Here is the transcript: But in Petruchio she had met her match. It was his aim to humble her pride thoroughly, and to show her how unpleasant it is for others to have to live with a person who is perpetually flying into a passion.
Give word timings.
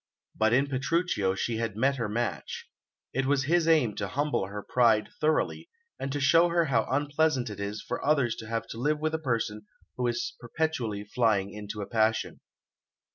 But 0.35 0.51
in 0.51 0.65
Petruchio 0.65 1.35
she 1.35 1.57
had 1.57 1.75
met 1.77 1.97
her 1.97 2.09
match. 2.09 2.67
It 3.13 3.27
was 3.27 3.43
his 3.43 3.67
aim 3.67 3.93
to 3.97 4.07
humble 4.07 4.47
her 4.47 4.63
pride 4.63 5.09
thoroughly, 5.19 5.69
and 5.99 6.11
to 6.11 6.19
show 6.19 6.49
her 6.49 6.65
how 6.65 6.87
unpleasant 6.89 7.51
it 7.51 7.59
is 7.59 7.83
for 7.87 8.03
others 8.03 8.35
to 8.37 8.47
have 8.47 8.65
to 8.69 8.79
live 8.79 8.99
with 8.99 9.13
a 9.13 9.19
person 9.19 9.67
who 9.97 10.07
is 10.07 10.33
perpetually 10.39 11.03
flying 11.03 11.53
into 11.53 11.83
a 11.83 11.85
passion. 11.87 12.39